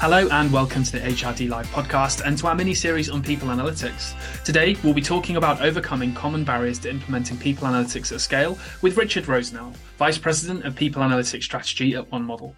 Hello 0.00 0.28
and 0.30 0.52
welcome 0.52 0.84
to 0.84 0.92
the 0.92 1.00
HRD 1.00 1.48
Live 1.48 1.66
podcast 1.70 2.24
and 2.24 2.38
to 2.38 2.46
our 2.46 2.54
mini 2.54 2.72
series 2.72 3.10
on 3.10 3.20
people 3.20 3.48
analytics. 3.48 4.14
Today, 4.44 4.76
we'll 4.84 4.94
be 4.94 5.02
talking 5.02 5.34
about 5.34 5.60
overcoming 5.60 6.14
common 6.14 6.44
barriers 6.44 6.78
to 6.78 6.90
implementing 6.90 7.36
people 7.36 7.66
analytics 7.66 8.12
at 8.12 8.20
scale 8.20 8.56
with 8.80 8.96
Richard 8.96 9.24
Rosenow, 9.24 9.74
Vice 9.98 10.16
President 10.16 10.64
of 10.64 10.76
People 10.76 11.02
Analytics 11.02 11.42
Strategy 11.42 11.96
at 11.96 12.08
One 12.12 12.22
Model. 12.22 12.54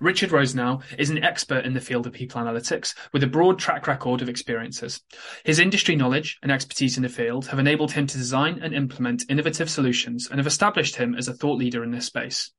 Richard 0.00 0.30
Rosenow 0.30 0.82
is 0.96 1.10
an 1.10 1.22
expert 1.22 1.66
in 1.66 1.74
the 1.74 1.82
field 1.82 2.06
of 2.06 2.14
people 2.14 2.40
analytics 2.40 2.94
with 3.12 3.22
a 3.22 3.26
broad 3.26 3.58
track 3.58 3.86
record 3.86 4.22
of 4.22 4.30
experiences. 4.30 5.02
His 5.44 5.58
industry 5.58 5.96
knowledge 5.96 6.38
and 6.42 6.50
expertise 6.50 6.96
in 6.96 7.02
the 7.02 7.10
field 7.10 7.48
have 7.48 7.58
enabled 7.58 7.92
him 7.92 8.06
to 8.06 8.16
design 8.16 8.58
and 8.62 8.72
implement 8.72 9.26
innovative 9.28 9.68
solutions 9.68 10.28
and 10.30 10.40
have 10.40 10.46
established 10.46 10.96
him 10.96 11.14
as 11.14 11.28
a 11.28 11.34
thought 11.34 11.58
leader 11.58 11.84
in 11.84 11.90
this 11.90 12.06
space. 12.06 12.52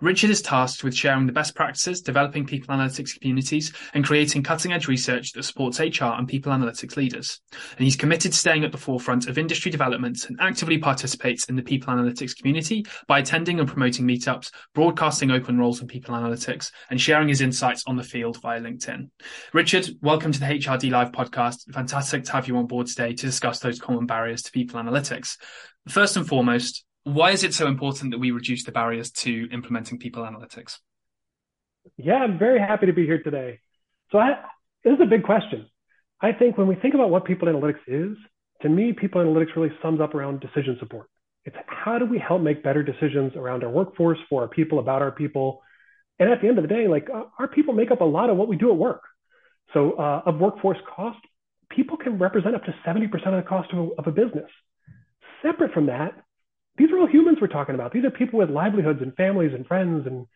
Richard 0.00 0.30
is 0.30 0.42
tasked 0.42 0.84
with 0.84 0.94
sharing 0.94 1.26
the 1.26 1.32
best 1.32 1.54
practices, 1.54 2.00
developing 2.00 2.46
people 2.46 2.74
analytics 2.74 3.18
communities, 3.18 3.72
and 3.94 4.04
creating 4.04 4.42
cutting 4.42 4.72
edge 4.72 4.88
research 4.88 5.32
that 5.32 5.42
supports 5.42 5.80
HR 5.80 6.04
and 6.04 6.28
people 6.28 6.52
analytics 6.52 6.96
leaders. 6.96 7.40
And 7.76 7.84
he's 7.84 7.96
committed 7.96 8.32
to 8.32 8.38
staying 8.38 8.64
at 8.64 8.72
the 8.72 8.78
forefront 8.78 9.28
of 9.28 9.38
industry 9.38 9.70
developments 9.70 10.26
and 10.26 10.38
actively 10.40 10.78
participates 10.78 11.44
in 11.46 11.56
the 11.56 11.62
people 11.62 11.92
analytics 11.92 12.36
community 12.36 12.86
by 13.06 13.18
attending 13.18 13.60
and 13.60 13.68
promoting 13.68 14.06
meetups, 14.06 14.50
broadcasting 14.74 15.30
open 15.30 15.58
roles 15.58 15.80
in 15.80 15.88
people 15.88 16.14
analytics, 16.14 16.70
and 16.90 17.00
sharing 17.00 17.28
his 17.28 17.40
insights 17.40 17.84
on 17.86 17.96
the 17.96 18.02
field 18.02 18.40
via 18.40 18.60
LinkedIn. 18.60 19.10
Richard, 19.52 19.90
welcome 20.00 20.32
to 20.32 20.40
the 20.40 20.46
HRD 20.46 20.90
Live 20.90 21.12
podcast. 21.12 21.70
Fantastic 21.72 22.24
to 22.24 22.32
have 22.32 22.48
you 22.48 22.56
on 22.56 22.66
board 22.66 22.86
today 22.86 23.12
to 23.12 23.26
discuss 23.26 23.58
those 23.58 23.78
common 23.78 24.06
barriers 24.06 24.42
to 24.42 24.52
people 24.52 24.80
analytics. 24.80 25.36
First 25.88 26.16
and 26.16 26.26
foremost, 26.26 26.85
why 27.06 27.30
is 27.30 27.44
it 27.44 27.54
so 27.54 27.68
important 27.68 28.10
that 28.10 28.18
we 28.18 28.32
reduce 28.32 28.64
the 28.64 28.72
barriers 28.72 29.12
to 29.12 29.48
implementing 29.52 29.96
people 29.96 30.24
analytics? 30.24 30.78
Yeah, 31.96 32.16
I'm 32.16 32.36
very 32.36 32.58
happy 32.58 32.86
to 32.86 32.92
be 32.92 33.06
here 33.06 33.22
today. 33.22 33.60
So 34.10 34.18
I, 34.18 34.40
this 34.82 34.94
is 34.94 35.00
a 35.00 35.06
big 35.06 35.22
question. 35.22 35.66
I 36.20 36.32
think 36.32 36.58
when 36.58 36.66
we 36.66 36.74
think 36.74 36.94
about 36.94 37.10
what 37.10 37.24
people 37.24 37.46
analytics 37.46 37.78
is, 37.86 38.16
to 38.62 38.68
me, 38.68 38.92
people 38.92 39.22
analytics 39.22 39.54
really 39.54 39.70
sums 39.80 40.00
up 40.00 40.16
around 40.16 40.40
decision 40.40 40.78
support. 40.80 41.08
It's 41.44 41.54
how 41.68 41.96
do 42.00 42.06
we 42.06 42.18
help 42.18 42.42
make 42.42 42.64
better 42.64 42.82
decisions 42.82 43.36
around 43.36 43.62
our 43.62 43.70
workforce, 43.70 44.18
for 44.28 44.42
our 44.42 44.48
people, 44.48 44.80
about 44.80 45.00
our 45.00 45.12
people. 45.12 45.62
And 46.18 46.28
at 46.28 46.40
the 46.40 46.48
end 46.48 46.58
of 46.58 46.62
the 46.62 46.74
day, 46.74 46.88
like 46.88 47.08
uh, 47.08 47.26
our 47.38 47.46
people 47.46 47.72
make 47.72 47.92
up 47.92 48.00
a 48.00 48.04
lot 48.04 48.30
of 48.30 48.36
what 48.36 48.48
we 48.48 48.56
do 48.56 48.70
at 48.70 48.76
work. 48.76 49.02
So 49.74 49.92
uh, 49.92 50.22
of 50.26 50.40
workforce 50.40 50.78
cost, 50.96 51.20
people 51.70 51.98
can 51.98 52.18
represent 52.18 52.56
up 52.56 52.64
to 52.64 52.74
70% 52.84 53.04
of 53.14 53.44
the 53.44 53.48
cost 53.48 53.72
of 53.72 53.78
a, 53.78 53.88
of 53.96 54.06
a 54.08 54.10
business. 54.10 54.50
Separate 55.40 55.72
from 55.72 55.86
that, 55.86 56.20
these 56.78 56.90
are 56.90 56.98
all 56.98 57.06
humans 57.06 57.38
we're 57.40 57.46
talking 57.48 57.74
about. 57.74 57.92
These 57.92 58.04
are 58.04 58.10
people 58.10 58.38
with 58.38 58.50
livelihoods 58.50 59.00
and 59.02 59.14
families 59.14 59.52
and 59.54 59.66
friends 59.66 60.06
and 60.06 60.26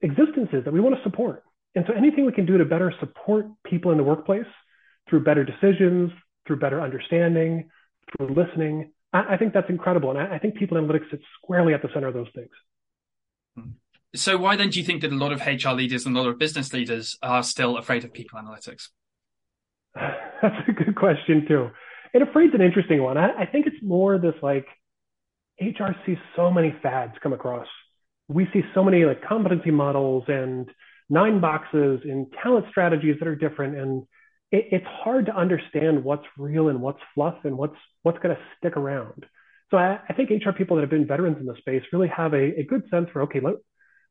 existences 0.00 0.64
that 0.64 0.72
we 0.72 0.80
want 0.80 0.96
to 0.96 1.02
support. 1.02 1.42
And 1.74 1.84
so 1.86 1.94
anything 1.94 2.26
we 2.26 2.32
can 2.32 2.46
do 2.46 2.58
to 2.58 2.64
better 2.64 2.92
support 3.00 3.46
people 3.64 3.90
in 3.92 3.96
the 3.96 4.04
workplace 4.04 4.46
through 5.08 5.24
better 5.24 5.44
decisions, 5.44 6.10
through 6.46 6.58
better 6.58 6.80
understanding, 6.80 7.70
through 8.16 8.34
listening, 8.34 8.92
I, 9.12 9.34
I 9.34 9.36
think 9.36 9.54
that's 9.54 9.70
incredible. 9.70 10.10
And 10.10 10.18
I, 10.18 10.36
I 10.36 10.38
think 10.38 10.56
people 10.56 10.76
analytics 10.76 11.10
sits 11.10 11.22
squarely 11.42 11.74
at 11.74 11.82
the 11.82 11.88
center 11.94 12.08
of 12.08 12.14
those 12.14 12.28
things. 12.34 12.50
So 14.14 14.36
why 14.36 14.56
then 14.56 14.68
do 14.68 14.78
you 14.78 14.84
think 14.84 15.00
that 15.00 15.12
a 15.12 15.16
lot 15.16 15.32
of 15.32 15.40
HR 15.40 15.70
leaders 15.70 16.04
and 16.04 16.16
a 16.16 16.20
lot 16.20 16.28
of 16.28 16.38
business 16.38 16.72
leaders 16.72 17.16
are 17.22 17.42
still 17.42 17.78
afraid 17.78 18.04
of 18.04 18.12
people 18.12 18.38
analytics? 18.38 18.88
That's 19.94 20.68
a 20.68 20.72
good 20.72 20.94
question 20.96 21.46
too. 21.48 21.70
And 22.12 22.22
afraid's 22.22 22.54
an 22.54 22.60
interesting 22.60 23.02
one. 23.02 23.16
I, 23.16 23.30
I 23.42 23.46
think 23.46 23.66
it's 23.66 23.82
more 23.82 24.18
this 24.18 24.34
like 24.42 24.66
HR 25.70 25.94
sees 26.06 26.18
so 26.36 26.50
many 26.50 26.74
fads 26.82 27.14
come 27.22 27.32
across. 27.32 27.66
We 28.28 28.46
see 28.52 28.62
so 28.74 28.84
many 28.84 29.04
like 29.04 29.22
competency 29.22 29.70
models 29.70 30.24
and 30.28 30.70
nine 31.08 31.40
boxes 31.40 32.00
and 32.04 32.26
talent 32.42 32.66
strategies 32.70 33.16
that 33.18 33.28
are 33.28 33.36
different. 33.36 33.76
And 33.76 34.02
it, 34.50 34.66
it's 34.70 34.86
hard 34.86 35.26
to 35.26 35.36
understand 35.36 36.04
what's 36.04 36.24
real 36.38 36.68
and 36.68 36.80
what's 36.80 37.00
fluff 37.14 37.36
and 37.44 37.56
what's 37.56 37.76
what's 38.02 38.18
going 38.18 38.34
to 38.34 38.42
stick 38.58 38.76
around. 38.76 39.26
So 39.70 39.78
I, 39.78 40.00
I, 40.08 40.12
think 40.12 40.30
HR 40.30 40.50
people 40.50 40.76
that 40.76 40.82
have 40.82 40.90
been 40.90 41.06
veterans 41.06 41.38
in 41.40 41.46
the 41.46 41.56
space 41.56 41.82
really 41.92 42.08
have 42.08 42.34
a, 42.34 42.60
a 42.60 42.64
good 42.64 42.82
sense 42.90 43.08
for, 43.10 43.22
okay, 43.22 43.40
let, 43.40 43.54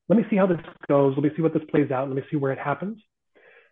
let 0.10 0.18
me 0.18 0.26
see 0.30 0.36
how 0.36 0.48
this 0.48 0.58
goes. 0.88 1.14
Let 1.16 1.24
me 1.24 1.30
see 1.36 1.44
what 1.44 1.54
this 1.54 1.62
plays 1.70 1.92
out. 1.92 2.08
Let 2.08 2.16
me 2.16 2.24
see 2.32 2.38
where 2.38 2.52
it 2.52 2.58
happens. 2.58 3.00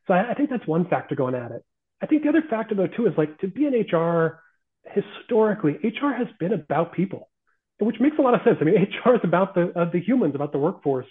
So 0.08 0.14
I, 0.14 0.32
I 0.32 0.34
think 0.36 0.52
that's 0.52 0.68
one 0.68 0.88
factor 0.88 1.16
going 1.16 1.34
at 1.34 1.52
it. 1.52 1.64
I 2.02 2.06
think 2.06 2.24
the 2.24 2.30
other 2.30 2.44
factor 2.48 2.76
though 2.76 2.88
too 2.88 3.08
is 3.08 3.14
like 3.18 3.40
to 3.40 3.48
be 3.48 3.66
an 3.66 3.74
HR 3.74 4.40
historically, 4.94 5.74
HR 5.84 6.14
has 6.16 6.28
been 6.40 6.54
about 6.54 6.94
people 6.94 7.30
which 7.80 8.00
makes 8.00 8.18
a 8.20 8.22
lot 8.22 8.34
of 8.34 8.42
sense. 8.44 8.58
I 8.62 8.64
mean, 8.66 8.76
HR 9.06 9.16
is 9.16 9.22
about 9.24 9.56
the 9.56 9.72
uh, 9.76 9.90
the 9.92 10.00
humans, 10.00 10.36
about 10.36 10.52
the 10.52 10.60
workforce, 10.60 11.08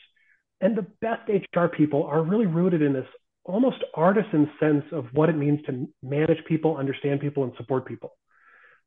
and 0.60 0.76
the 0.76 0.86
best 1.00 1.28
HR 1.28 1.66
people 1.66 2.04
are 2.04 2.22
really 2.22 2.46
rooted 2.46 2.82
in 2.82 2.92
this 2.92 3.06
almost 3.44 3.82
artisan 3.94 4.50
sense 4.60 4.84
of 4.92 5.06
what 5.12 5.28
it 5.28 5.36
means 5.36 5.60
to 5.66 5.88
manage 6.02 6.44
people, 6.46 6.76
understand 6.76 7.20
people, 7.20 7.44
and 7.44 7.52
support 7.56 7.86
people. 7.86 8.12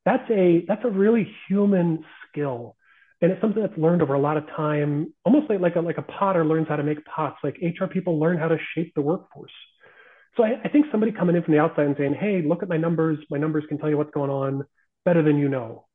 That's 0.06 0.30
a 0.30 0.64
that's 0.68 0.86
a 0.86 0.90
really 0.90 1.28
human 1.47 2.03
skill, 2.30 2.75
and 3.22 3.31
it's 3.31 3.42
something 3.42 3.62
that's 3.62 3.78
learned 3.78 4.02
over 4.02 4.13
a 4.13 4.19
lot 4.19 4.38
of 4.38 4.48
time. 4.56 5.13
Almost 5.25 5.50
like 5.50 5.59
like 5.59 5.75
a, 5.75 5.81
like 5.81 5.98
a 5.98 6.03
potter 6.03 6.46
learns 6.46 6.68
how 6.68 6.75
to 6.75 6.84
make 6.84 7.03
pots. 7.06 7.38
Like 7.44 7.58
HR 7.62 7.86
people 7.86 8.19
learn 8.19 8.38
how 8.38 8.48
to 8.48 8.58
shape 8.75 8.94
the 8.96 9.02
workforce. 9.02 9.52
So 10.38 10.44
I, 10.44 10.62
I 10.63 10.69
think 10.69 10.86
somebody 10.92 11.12
coming 11.12 11.36
in 11.36 11.44
from 11.44 11.53
the 11.53 11.59
outside 11.59 11.86
and 11.86 11.96
saying, 11.98 12.16
"Hey, 12.19 12.42
look 12.42 12.63
at 12.63 12.69
my 12.69 12.78
numbers. 12.78 13.19
My 13.30 13.38
numbers 13.38 13.63
can 13.68 13.78
tell 13.78 13.90
you 13.90 13.98
what's 13.98 14.12
going 14.12 14.30
on 14.30 14.66
better 15.06 15.24
than 15.24 15.38
you 15.38 15.50
know." 15.50 15.86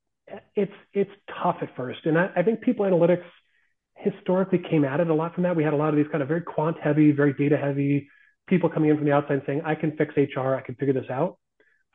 It's 0.55 0.73
it's 0.93 1.11
tough 1.43 1.57
at 1.63 1.75
first, 1.77 2.01
and 2.05 2.19
I, 2.19 2.31
I 2.37 2.43
think 2.43 2.61
people 2.61 2.87
analytics 2.87 3.25
historically 3.95 4.61
came 4.71 4.85
at 4.85 5.01
it 5.01 5.09
a 5.09 5.15
lot 5.15 5.35
from 5.35 5.45
that. 5.45 5.57
We 5.57 5.65
had 5.65 5.73
a 5.73 5.77
lot 5.77 5.91
of 5.91 5.97
these 5.97 6.07
kind 6.11 6.23
of 6.23 6.29
very 6.29 6.43
quant 6.43 6.77
heavy, 6.83 7.13
very 7.13 7.33
data 7.33 7.57
heavy 7.57 8.09
people 8.47 8.69
coming 8.69 8.91
in 8.91 8.97
from 8.97 9.07
the 9.07 9.13
outside 9.13 9.43
saying, 9.47 9.63
"I 9.65 9.75
can 9.75 9.97
fix 9.97 10.15
HR, 10.17 10.55
I 10.55 10.61
can 10.61 10.75
figure 10.75 10.95
this 10.95 11.11
out." 11.11 11.39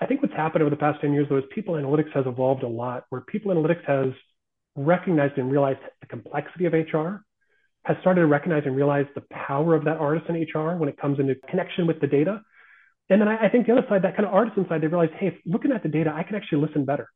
I 0.01 0.07
think 0.07 0.23
what's 0.23 0.33
happened 0.33 0.63
over 0.63 0.71
the 0.71 0.77
past 0.77 0.99
10 1.01 1.13
years, 1.13 1.27
though, 1.29 1.37
is 1.37 1.43
people 1.53 1.75
analytics 1.75 2.11
has 2.13 2.25
evolved 2.25 2.63
a 2.63 2.67
lot, 2.67 3.03
where 3.09 3.21
people 3.21 3.53
analytics 3.53 3.85
has 3.85 4.11
recognized 4.75 5.37
and 5.37 5.51
realized 5.51 5.79
the 6.01 6.07
complexity 6.07 6.65
of 6.65 6.73
HR, 6.73 7.23
has 7.85 7.97
started 8.01 8.21
to 8.21 8.27
recognize 8.27 8.63
and 8.65 8.75
realize 8.75 9.05
the 9.13 9.23
power 9.31 9.75
of 9.75 9.85
that 9.85 9.97
artisan 9.97 10.35
HR 10.35 10.75
when 10.77 10.89
it 10.89 10.97
comes 10.97 11.19
into 11.19 11.35
connection 11.49 11.85
with 11.85 11.99
the 11.99 12.07
data. 12.07 12.41
And 13.09 13.21
then 13.21 13.27
I, 13.27 13.45
I 13.45 13.49
think 13.49 13.67
the 13.67 13.73
other 13.73 13.85
side, 13.89 14.03
that 14.03 14.15
kind 14.15 14.27
of 14.27 14.33
artisan 14.33 14.65
side, 14.67 14.81
they 14.81 14.87
realize, 14.87 15.09
hey, 15.19 15.37
looking 15.45 15.71
at 15.71 15.83
the 15.83 15.89
data, 15.89 16.11
I 16.13 16.23
can 16.23 16.35
actually 16.35 16.61
listen 16.65 16.85
better. 16.85 17.09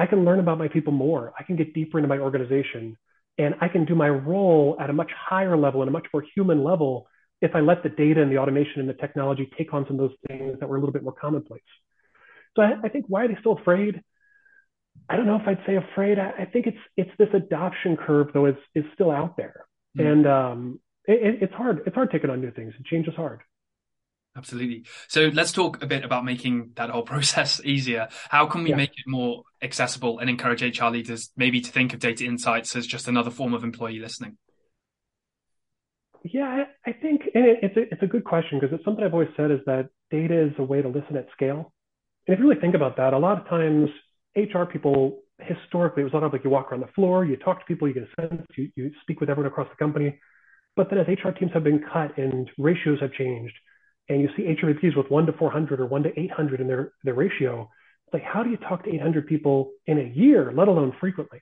I 0.00 0.06
can 0.06 0.24
learn 0.24 0.40
about 0.40 0.56
my 0.56 0.68
people 0.68 0.94
more. 0.94 1.34
I 1.38 1.42
can 1.42 1.56
get 1.56 1.74
deeper 1.74 1.98
into 1.98 2.08
my 2.08 2.18
organization 2.18 2.96
and 3.36 3.54
I 3.60 3.68
can 3.68 3.84
do 3.84 3.94
my 3.94 4.08
role 4.08 4.76
at 4.80 4.88
a 4.88 4.94
much 4.94 5.10
higher 5.12 5.58
level 5.58 5.82
and 5.82 5.88
a 5.88 5.92
much 5.92 6.06
more 6.12 6.24
human 6.34 6.64
level 6.64 7.06
if 7.42 7.54
I 7.54 7.60
let 7.60 7.82
the 7.82 7.90
data 7.90 8.22
and 8.22 8.32
the 8.32 8.38
automation 8.38 8.80
and 8.80 8.88
the 8.88 8.94
technology 8.94 9.50
take 9.58 9.74
on 9.74 9.84
some 9.86 10.00
of 10.00 10.08
those 10.08 10.16
things 10.26 10.58
that 10.58 10.68
were 10.68 10.76
a 10.76 10.80
little 10.80 10.92
bit 10.92 11.02
more 11.02 11.12
commonplace. 11.12 11.60
So 12.56 12.62
I, 12.62 12.72
I 12.82 12.88
think 12.88 13.06
why 13.08 13.24
are 13.24 13.28
they 13.28 13.36
still 13.40 13.58
afraid? 13.58 14.02
I 15.08 15.16
don't 15.16 15.26
know 15.26 15.36
if 15.36 15.46
I'd 15.46 15.62
say 15.66 15.76
afraid. 15.76 16.18
I, 16.18 16.30
I 16.40 16.44
think 16.46 16.66
it's 16.66 16.78
it's 16.96 17.10
this 17.18 17.28
adoption 17.34 17.96
curve 17.96 18.28
though 18.32 18.46
is 18.46 18.56
is 18.74 18.84
still 18.94 19.10
out 19.10 19.36
there, 19.36 19.66
mm-hmm. 19.98 20.06
and 20.06 20.26
um, 20.26 20.80
it, 21.04 21.42
it's 21.42 21.54
hard. 21.54 21.82
It's 21.86 21.94
hard 21.94 22.10
taking 22.10 22.30
on 22.30 22.40
new 22.40 22.50
things. 22.50 22.74
Change 22.86 23.06
is 23.06 23.14
hard. 23.14 23.40
Absolutely. 24.36 24.84
So 25.08 25.30
let's 25.32 25.52
talk 25.52 25.82
a 25.82 25.86
bit 25.86 26.04
about 26.04 26.24
making 26.24 26.72
that 26.76 26.90
whole 26.90 27.02
process 27.14 27.60
easier. 27.64 28.08
How 28.28 28.46
can 28.46 28.62
we 28.62 28.70
yeah. 28.70 28.76
make 28.76 28.90
it 28.90 29.06
more 29.06 29.42
accessible 29.62 30.18
and 30.18 30.30
encourage 30.30 30.62
HR 30.62 30.86
leaders 30.86 31.30
maybe 31.36 31.60
to 31.60 31.70
think 31.70 31.92
of 31.92 32.00
data 32.00 32.24
insights 32.24 32.76
as 32.76 32.86
just 32.86 33.08
another 33.08 33.30
form 33.30 33.54
of 33.54 33.64
employee 33.64 33.98
listening? 33.98 34.36
Yeah, 36.22 36.64
I, 36.86 36.92
think 36.92 37.22
it, 37.34 37.58
it's 37.62 37.76
a, 37.76 37.80
it's 37.92 38.02
a 38.02 38.06
good 38.06 38.24
question 38.24 38.60
because 38.60 38.74
it's 38.74 38.84
something 38.84 39.02
I've 39.02 39.14
always 39.14 39.30
said 39.36 39.50
is 39.50 39.60
that 39.66 39.88
data 40.10 40.48
is 40.48 40.52
a 40.58 40.62
way 40.62 40.82
to 40.82 40.88
listen 40.88 41.16
at 41.16 41.26
scale. 41.32 41.72
And 42.26 42.34
if 42.34 42.38
you 42.38 42.46
really 42.46 42.60
think 42.60 42.74
about 42.74 42.98
that, 42.98 43.14
a 43.14 43.18
lot 43.18 43.40
of 43.40 43.48
times 43.48 43.88
HR 44.36 44.64
people 44.64 45.22
historically 45.42 46.02
it 46.02 46.04
was 46.04 46.12
a 46.12 46.16
lot 46.16 46.24
of 46.24 46.32
like 46.32 46.44
you 46.44 46.50
walk 46.50 46.70
around 46.70 46.82
the 46.82 46.92
floor, 46.94 47.24
you 47.24 47.36
talk 47.36 47.60
to 47.60 47.64
people, 47.64 47.88
you 47.88 47.94
get 47.94 48.02
a 48.02 48.20
sense, 48.20 48.46
you, 48.56 48.70
you 48.76 48.90
speak 49.00 49.20
with 49.20 49.30
everyone 49.30 49.50
across 49.50 49.68
the 49.70 49.76
company. 49.76 50.20
But 50.76 50.90
then 50.90 50.98
as 50.98 51.06
HR 51.08 51.30
teams 51.30 51.52
have 51.54 51.64
been 51.64 51.82
cut 51.92 52.16
and 52.18 52.48
ratios 52.58 53.00
have 53.00 53.12
changed, 53.12 53.54
and 54.10 54.20
you 54.20 54.28
see 54.36 54.42
HRBPs 54.42 54.96
with 54.96 55.08
one 55.08 55.24
to 55.26 55.32
400 55.32 55.80
or 55.80 55.86
one 55.86 56.02
to 56.02 56.20
800 56.20 56.60
in 56.60 56.66
their, 56.66 56.92
their 57.04 57.14
ratio, 57.14 57.70
it's 58.06 58.12
like, 58.12 58.24
how 58.24 58.42
do 58.42 58.50
you 58.50 58.56
talk 58.56 58.82
to 58.84 58.92
800 58.92 59.28
people 59.28 59.70
in 59.86 59.98
a 59.98 60.12
year, 60.12 60.52
let 60.52 60.66
alone 60.66 60.92
frequently? 60.98 61.40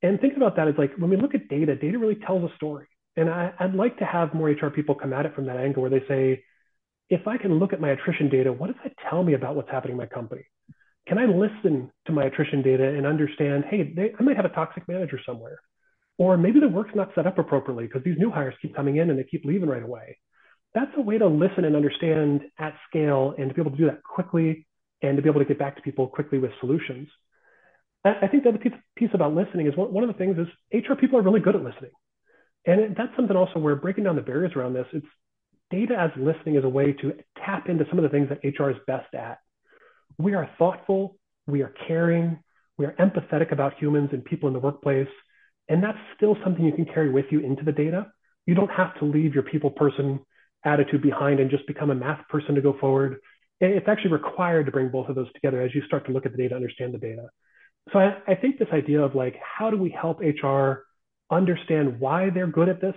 And 0.00 0.20
think 0.20 0.36
about 0.36 0.54
that. 0.56 0.68
It's 0.68 0.78
like 0.78 0.96
when 0.96 1.10
we 1.10 1.16
look 1.16 1.34
at 1.34 1.48
data, 1.48 1.74
data 1.74 1.98
really 1.98 2.14
tells 2.14 2.48
a 2.48 2.54
story. 2.54 2.86
And 3.16 3.28
I, 3.28 3.52
would 3.60 3.74
like 3.74 3.98
to 3.98 4.04
have 4.04 4.32
more 4.32 4.48
HR 4.48 4.70
people 4.70 4.94
come 4.94 5.12
at 5.12 5.26
it 5.26 5.34
from 5.34 5.46
that 5.46 5.56
angle 5.56 5.82
where 5.82 5.90
they 5.90 6.04
say, 6.06 6.44
if 7.10 7.26
I 7.26 7.36
can 7.36 7.58
look 7.58 7.72
at 7.72 7.80
my 7.80 7.90
attrition 7.90 8.28
data, 8.28 8.52
what 8.52 8.68
does 8.68 8.76
that 8.84 8.92
tell 9.10 9.24
me 9.24 9.34
about 9.34 9.56
what's 9.56 9.70
happening 9.70 9.92
in 9.92 9.98
my 9.98 10.06
company? 10.06 10.42
Can 11.08 11.18
I 11.18 11.24
listen 11.24 11.90
to 12.06 12.12
my 12.12 12.26
attrition 12.26 12.62
data 12.62 12.86
and 12.86 13.06
understand, 13.06 13.64
hey, 13.68 13.92
they, 13.92 14.12
I 14.16 14.22
might 14.22 14.36
have 14.36 14.44
a 14.44 14.50
toxic 14.50 14.86
manager 14.86 15.18
somewhere. 15.26 15.58
Or 16.16 16.36
maybe 16.36 16.60
the 16.60 16.68
work's 16.68 16.94
not 16.94 17.10
set 17.16 17.26
up 17.26 17.38
appropriately 17.38 17.86
because 17.86 18.04
these 18.04 18.18
new 18.18 18.30
hires 18.30 18.54
keep 18.62 18.76
coming 18.76 18.98
in 18.98 19.10
and 19.10 19.18
they 19.18 19.24
keep 19.24 19.44
leaving 19.44 19.68
right 19.68 19.82
away 19.82 20.16
that's 20.74 20.92
a 20.96 21.00
way 21.00 21.18
to 21.18 21.26
listen 21.26 21.64
and 21.64 21.74
understand 21.74 22.42
at 22.58 22.74
scale 22.88 23.34
and 23.38 23.48
to 23.48 23.54
be 23.54 23.60
able 23.60 23.70
to 23.70 23.76
do 23.76 23.86
that 23.86 24.02
quickly 24.02 24.66
and 25.02 25.16
to 25.16 25.22
be 25.22 25.28
able 25.28 25.40
to 25.40 25.46
get 25.46 25.58
back 25.58 25.76
to 25.76 25.82
people 25.82 26.06
quickly 26.06 26.38
with 26.38 26.50
solutions. 26.60 27.08
I 28.04 28.28
think 28.28 28.44
the 28.44 28.50
other 28.50 28.58
piece, 28.96 29.10
about 29.12 29.34
listening 29.34 29.66
is 29.66 29.76
one, 29.76 29.92
one 29.92 30.04
of 30.04 30.08
the 30.08 30.14
things 30.14 30.36
is 30.38 30.46
HR 30.72 30.94
people 30.94 31.18
are 31.18 31.22
really 31.22 31.40
good 31.40 31.56
at 31.56 31.62
listening. 31.62 31.90
And 32.64 32.94
that's 32.96 33.14
something 33.16 33.36
also 33.36 33.58
where 33.58 33.76
breaking 33.76 34.04
down 34.04 34.16
the 34.16 34.22
barriers 34.22 34.52
around 34.54 34.74
this, 34.74 34.86
it's 34.92 35.06
data 35.70 35.94
as 35.98 36.10
listening 36.16 36.56
is 36.56 36.64
a 36.64 36.68
way 36.68 36.92
to 36.92 37.12
tap 37.44 37.68
into 37.68 37.84
some 37.88 37.98
of 37.98 38.04
the 38.04 38.08
things 38.08 38.28
that 38.28 38.40
HR 38.44 38.70
is 38.70 38.76
best 38.86 39.12
at. 39.14 39.38
We 40.16 40.34
are 40.34 40.48
thoughtful, 40.58 41.16
we 41.46 41.62
are 41.62 41.72
caring, 41.86 42.38
we 42.76 42.86
are 42.86 42.94
empathetic 43.00 43.52
about 43.52 43.74
humans 43.78 44.10
and 44.12 44.24
people 44.24 44.46
in 44.46 44.52
the 44.52 44.60
workplace. 44.60 45.08
And 45.68 45.82
that's 45.82 45.98
still 46.16 46.36
something 46.42 46.64
you 46.64 46.72
can 46.72 46.86
carry 46.86 47.10
with 47.10 47.26
you 47.30 47.40
into 47.40 47.64
the 47.64 47.72
data. 47.72 48.06
You 48.46 48.54
don't 48.54 48.70
have 48.70 48.98
to 49.00 49.04
leave 49.04 49.34
your 49.34 49.42
people 49.42 49.70
person 49.70 50.20
attitude 50.64 51.02
behind 51.02 51.40
and 51.40 51.50
just 51.50 51.66
become 51.66 51.90
a 51.90 51.94
math 51.94 52.26
person 52.28 52.54
to 52.54 52.60
go 52.60 52.76
forward. 52.78 53.18
It's 53.60 53.88
actually 53.88 54.12
required 54.12 54.66
to 54.66 54.72
bring 54.72 54.88
both 54.88 55.08
of 55.08 55.16
those 55.16 55.32
together 55.32 55.60
as 55.62 55.74
you 55.74 55.82
start 55.86 56.06
to 56.06 56.12
look 56.12 56.26
at 56.26 56.32
the 56.32 56.38
data, 56.38 56.54
understand 56.54 56.94
the 56.94 56.98
data. 56.98 57.28
So 57.92 57.98
I, 57.98 58.18
I 58.26 58.34
think 58.34 58.58
this 58.58 58.68
idea 58.72 59.02
of 59.02 59.14
like, 59.14 59.36
how 59.42 59.70
do 59.70 59.76
we 59.76 59.90
help 59.90 60.20
HR 60.20 60.84
understand 61.30 62.00
why 62.00 62.30
they're 62.30 62.46
good 62.46 62.68
at 62.68 62.80
this 62.80 62.94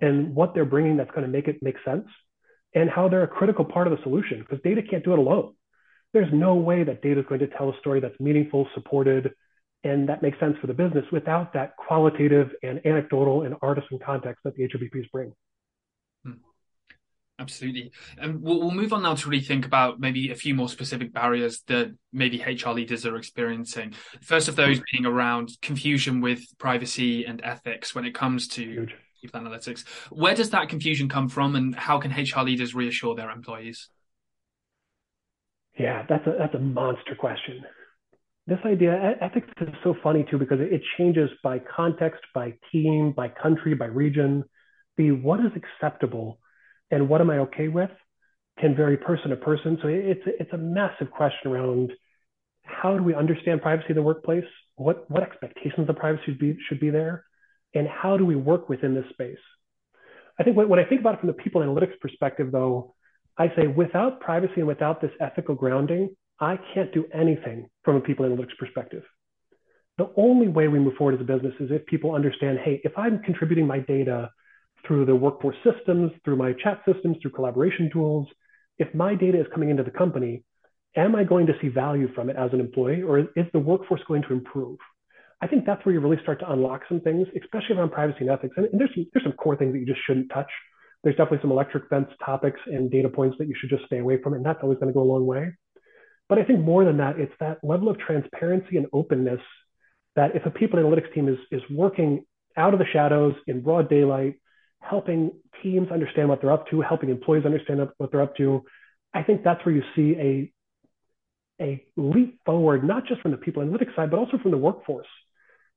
and 0.00 0.34
what 0.34 0.54
they're 0.54 0.64
bringing 0.64 0.96
that's 0.96 1.10
going 1.10 1.22
to 1.22 1.28
make 1.28 1.48
it 1.48 1.58
make 1.62 1.76
sense 1.84 2.06
and 2.74 2.88
how 2.88 3.08
they're 3.08 3.22
a 3.22 3.28
critical 3.28 3.64
part 3.64 3.86
of 3.86 3.96
the 3.96 4.02
solution 4.02 4.40
because 4.40 4.58
data 4.62 4.82
can't 4.88 5.04
do 5.04 5.12
it 5.12 5.18
alone. 5.18 5.54
There's 6.12 6.32
no 6.32 6.54
way 6.54 6.82
that 6.84 7.02
data 7.02 7.20
is 7.20 7.26
going 7.28 7.40
to 7.40 7.46
tell 7.46 7.70
a 7.70 7.78
story 7.78 8.00
that's 8.00 8.18
meaningful, 8.18 8.66
supported, 8.74 9.30
and 9.84 10.08
that 10.08 10.22
makes 10.22 10.38
sense 10.40 10.56
for 10.60 10.66
the 10.66 10.74
business 10.74 11.04
without 11.12 11.52
that 11.54 11.76
qualitative 11.76 12.50
and 12.62 12.84
anecdotal 12.84 13.42
and 13.42 13.54
artisan 13.62 13.98
context 14.04 14.42
that 14.44 14.54
the 14.56 14.68
HRBPs 14.68 15.10
bring. 15.12 15.32
Hmm. 16.24 16.32
Absolutely. 17.40 17.90
And 18.18 18.42
we'll, 18.42 18.60
we'll, 18.60 18.70
move 18.70 18.92
on 18.92 19.02
now 19.02 19.14
to 19.14 19.28
really 19.28 19.42
think 19.42 19.64
about 19.64 19.98
maybe 19.98 20.30
a 20.30 20.34
few 20.34 20.54
more 20.54 20.68
specific 20.68 21.12
barriers 21.12 21.62
that 21.68 21.94
maybe 22.12 22.42
HR 22.42 22.70
leaders 22.70 23.06
are 23.06 23.16
experiencing. 23.16 23.94
First 24.20 24.48
of 24.48 24.56
those 24.56 24.76
mm-hmm. 24.76 24.84
being 24.92 25.06
around 25.06 25.56
confusion 25.62 26.20
with 26.20 26.44
privacy 26.58 27.24
and 27.24 27.40
ethics 27.42 27.94
when 27.94 28.04
it 28.04 28.14
comes 28.14 28.46
to 28.48 28.86
people 29.22 29.40
analytics. 29.40 29.86
Where 30.10 30.34
does 30.34 30.50
that 30.50 30.68
confusion 30.68 31.08
come 31.08 31.30
from 31.30 31.56
and 31.56 31.74
how 31.74 31.98
can 31.98 32.10
HR 32.10 32.42
leaders 32.42 32.74
reassure 32.74 33.14
their 33.14 33.30
employees? 33.30 33.88
Yeah, 35.78 36.04
that's 36.08 36.26
a, 36.26 36.34
that's 36.38 36.54
a 36.54 36.58
monster 36.58 37.14
question 37.14 37.64
this 38.50 38.58
idea, 38.64 39.14
ethics 39.20 39.46
is 39.60 39.68
so 39.84 39.94
funny 40.02 40.26
too, 40.28 40.36
because 40.36 40.58
it 40.60 40.82
changes 40.98 41.30
by 41.40 41.60
context, 41.60 42.20
by 42.34 42.52
team, 42.72 43.12
by 43.12 43.28
country, 43.28 43.74
by 43.74 43.86
region. 43.86 44.42
The 44.96 45.12
what 45.12 45.38
is 45.38 45.52
acceptable 45.54 46.39
and 46.90 47.08
what 47.08 47.20
am 47.20 47.30
I 47.30 47.38
okay 47.38 47.68
with 47.68 47.90
can 48.58 48.76
vary 48.76 48.96
person 48.96 49.30
to 49.30 49.36
person. 49.36 49.78
So 49.80 49.88
it's, 49.88 50.20
it's 50.26 50.52
a 50.52 50.58
massive 50.58 51.10
question 51.10 51.50
around 51.50 51.92
how 52.62 52.96
do 52.96 53.02
we 53.02 53.14
understand 53.14 53.62
privacy 53.62 53.86
in 53.90 53.96
the 53.96 54.02
workplace? 54.02 54.44
What, 54.76 55.10
what 55.10 55.22
expectations 55.22 55.88
of 55.88 55.96
privacy 55.96 56.22
should 56.26 56.38
be, 56.38 56.56
should 56.68 56.80
be 56.80 56.90
there? 56.90 57.24
And 57.74 57.88
how 57.88 58.16
do 58.16 58.24
we 58.26 58.36
work 58.36 58.68
within 58.68 58.94
this 58.94 59.04
space? 59.10 59.38
I 60.38 60.42
think 60.42 60.56
when, 60.56 60.68
when 60.68 60.78
I 60.78 60.84
think 60.84 61.00
about 61.00 61.14
it 61.14 61.20
from 61.20 61.28
the 61.28 61.34
people 61.34 61.62
analytics 61.62 61.98
perspective, 62.00 62.52
though, 62.52 62.94
I 63.38 63.48
say 63.56 63.66
without 63.66 64.20
privacy 64.20 64.54
and 64.56 64.66
without 64.66 65.00
this 65.00 65.10
ethical 65.20 65.54
grounding, 65.54 66.14
I 66.40 66.58
can't 66.74 66.92
do 66.92 67.04
anything 67.14 67.68
from 67.84 67.96
a 67.96 68.00
people 68.00 68.26
analytics 68.26 68.56
perspective. 68.58 69.02
The 69.98 70.10
only 70.16 70.48
way 70.48 70.68
we 70.68 70.78
move 70.78 70.94
forward 70.96 71.14
as 71.14 71.20
a 71.20 71.24
business 71.24 71.54
is 71.60 71.70
if 71.70 71.84
people 71.86 72.14
understand, 72.14 72.58
hey, 72.64 72.80
if 72.84 72.96
I'm 72.96 73.22
contributing 73.22 73.66
my 73.66 73.80
data 73.80 74.30
through 74.86 75.06
the 75.06 75.14
workforce 75.14 75.56
systems, 75.64 76.12
through 76.24 76.36
my 76.36 76.52
chat 76.62 76.82
systems, 76.86 77.16
through 77.20 77.32
collaboration 77.32 77.90
tools, 77.92 78.26
if 78.78 78.92
my 78.94 79.14
data 79.14 79.40
is 79.40 79.46
coming 79.52 79.70
into 79.70 79.82
the 79.82 79.90
company, 79.90 80.42
am 80.96 81.14
I 81.14 81.24
going 81.24 81.46
to 81.46 81.52
see 81.60 81.68
value 81.68 82.12
from 82.14 82.30
it 82.30 82.36
as 82.36 82.52
an 82.52 82.60
employee 82.60 83.02
or 83.02 83.18
is 83.18 83.46
the 83.52 83.58
workforce 83.58 84.00
going 84.08 84.22
to 84.22 84.32
improve? 84.32 84.78
I 85.42 85.46
think 85.46 85.64
that's 85.64 85.84
where 85.84 85.94
you 85.94 86.00
really 86.00 86.20
start 86.22 86.40
to 86.40 86.50
unlock 86.50 86.82
some 86.88 87.00
things, 87.00 87.26
especially 87.40 87.76
around 87.76 87.92
privacy 87.92 88.18
and 88.20 88.30
ethics. 88.30 88.54
And, 88.56 88.68
there's, 88.72 88.90
some, 88.94 89.06
there's 89.12 89.24
some 89.24 89.32
core 89.32 89.56
things 89.56 89.72
that 89.72 89.78
you 89.78 89.86
just 89.86 90.00
shouldn't 90.06 90.30
touch. 90.32 90.50
There's 91.02 91.16
definitely 91.16 91.38
some 91.42 91.52
electric 91.52 91.88
fence 91.88 92.08
topics 92.24 92.60
and 92.66 92.90
data 92.90 93.08
points 93.08 93.36
that 93.38 93.48
you 93.48 93.54
should 93.58 93.70
just 93.70 93.86
stay 93.86 93.98
away 93.98 94.20
from. 94.22 94.34
And 94.34 94.44
that's 94.44 94.58
always 94.62 94.78
going 94.78 94.88
to 94.88 94.94
go 94.94 95.02
a 95.02 95.10
long 95.10 95.26
way. 95.26 95.52
But 96.28 96.38
I 96.38 96.44
think 96.44 96.60
more 96.60 96.84
than 96.84 96.98
that, 96.98 97.18
it's 97.18 97.32
that 97.40 97.58
level 97.62 97.88
of 97.88 97.98
transparency 97.98 98.76
and 98.76 98.86
openness 98.92 99.40
that 100.16 100.36
if 100.36 100.44
a 100.44 100.50
people 100.50 100.78
analytics 100.78 101.12
team 101.14 101.28
is, 101.28 101.38
is 101.50 101.62
working 101.70 102.24
out 102.56 102.74
of 102.74 102.78
the 102.78 102.86
shadows 102.92 103.34
in 103.46 103.62
broad 103.62 103.88
daylight, 103.88 104.34
helping 104.80 105.32
teams 105.62 105.90
understand 105.90 106.28
what 106.28 106.40
they're 106.40 106.52
up 106.52 106.68
to, 106.68 106.80
helping 106.80 107.10
employees 107.10 107.44
understand 107.44 107.80
what 107.98 108.10
they're 108.10 108.22
up 108.22 108.36
to, 108.36 108.64
I 109.12 109.22
think 109.22 109.42
that's 109.44 109.64
where 109.64 109.74
you 109.74 109.82
see 109.94 110.14
a, 111.60 111.62
a 111.62 111.84
leap 111.96 112.40
forward, 112.44 112.84
not 112.84 113.06
just 113.06 113.20
from 113.20 113.32
the 113.32 113.36
people 113.36 113.62
analytics 113.62 113.94
side, 113.94 114.10
but 114.10 114.18
also 114.18 114.38
from 114.38 114.50
the 114.50 114.58
workforce. 114.58 115.06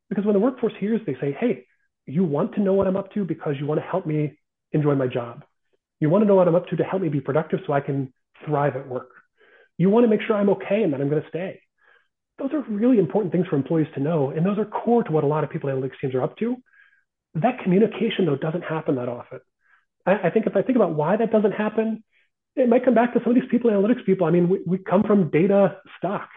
Because 0.10 0.26
when 0.26 0.34
the 0.34 0.40
workforce 0.40 0.74
hears, 0.80 1.02
they 1.06 1.16
say, 1.20 1.36
hey, 1.40 1.66
you 2.06 2.24
want 2.24 2.54
to 2.56 2.62
know 2.62 2.74
what 2.74 2.88
I'm 2.88 2.98
up 2.98 3.14
to 3.14 3.26
because 3.26 3.56
you 3.60 3.66
want 3.66 3.80
to 3.80 3.88
help 3.88 4.06
me 4.06 4.38
enjoy 4.72 4.96
my 4.96 5.08
job. 5.08 5.44
You 6.00 6.10
want 6.10 6.24
to 6.24 6.28
know 6.28 6.36
what 6.36 6.48
I'm 6.48 6.56
up 6.56 6.68
to 6.68 6.76
to 6.76 6.84
help 6.84 7.02
me 7.02 7.10
be 7.10 7.22
productive 7.22 7.60
so 7.66 7.74
I 7.74 7.80
can 7.80 8.14
thrive 8.46 8.76
at 8.76 8.88
work. 8.88 9.10
You 9.78 9.90
want 9.90 10.04
to 10.04 10.10
make 10.10 10.22
sure 10.22 10.36
I'm 10.36 10.50
okay 10.50 10.84
and 10.84 10.94
that 10.94 11.02
I'm 11.02 11.10
going 11.10 11.22
to 11.22 11.30
stay. 11.30 11.60
Those 12.38 12.52
are 12.54 12.62
really 12.70 13.00
important 13.00 13.32
things 13.32 13.48
for 13.48 13.56
employees 13.56 13.88
to 13.96 14.02
know. 14.02 14.32
And 14.32 14.46
those 14.46 14.58
are 14.58 14.66
core 14.66 15.04
to 15.04 15.12
what 15.12 15.24
a 15.24 15.28
lot 15.28 15.44
of 15.44 15.50
people 15.50 15.70
analytics 15.70 16.00
teams 16.02 16.14
are 16.14 16.22
up 16.22 16.38
to. 16.38 16.58
That 17.36 17.60
communication, 17.64 18.26
though, 18.26 18.36
doesn't 18.36 18.64
happen 18.64 18.96
that 18.96 19.10
often. 19.10 19.40
I, 20.06 20.28
I 20.28 20.30
think 20.30 20.46
if 20.46 20.56
I 20.56 20.62
think 20.62 20.76
about 20.76 20.94
why 20.94 21.18
that 21.18 21.32
doesn't 21.32 21.54
happen, 21.54 22.04
it 22.56 22.70
might 22.70 22.86
come 22.86 22.94
back 22.94 23.14
to 23.14 23.20
some 23.24 23.36
of 23.36 23.42
these 23.42 23.50
people 23.50 23.72
analytics 23.72 24.06
people. 24.06 24.28
I 24.28 24.32
mean, 24.32 24.50
we, 24.50 24.60
we 24.66 24.78
come 24.78 25.04
from 25.04 25.30
data 25.32 25.78
stock, 25.98 26.30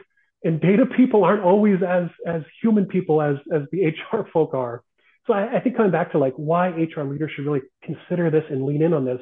and 0.42 0.60
data 0.60 0.86
people 0.86 1.24
aren't 1.24 1.42
always 1.42 1.82
as 1.86 2.08
as 2.26 2.42
human 2.62 2.86
people 2.86 3.20
as 3.20 3.36
as 3.52 3.62
the 3.72 3.86
HR 3.86 4.26
folk 4.32 4.54
are. 4.54 4.82
So 5.26 5.34
I, 5.34 5.56
I 5.56 5.60
think 5.60 5.76
coming 5.76 5.92
back 5.92 6.12
to 6.12 6.18
like 6.18 6.34
why 6.36 6.68
HR 6.68 7.02
leaders 7.02 7.32
should 7.34 7.44
really 7.46 7.62
consider 7.82 8.30
this 8.30 8.44
and 8.48 8.64
lean 8.64 8.82
in 8.82 8.94
on 8.94 9.04
this 9.04 9.20